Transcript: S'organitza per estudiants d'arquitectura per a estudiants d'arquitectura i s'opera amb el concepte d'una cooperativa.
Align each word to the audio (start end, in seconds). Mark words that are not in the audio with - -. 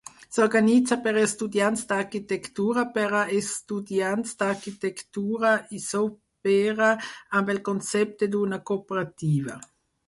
S'organitza 0.35 0.95
per 1.07 1.11
estudiants 1.23 1.83
d'arquitectura 1.91 2.85
per 2.97 3.05
a 3.19 3.21
estudiants 3.41 4.33
d'arquitectura 4.41 5.55
i 5.79 5.83
s'opera 5.87 6.93
amb 7.41 7.57
el 7.57 7.65
concepte 7.71 8.33
d'una 8.35 8.63
cooperativa. 8.73 9.63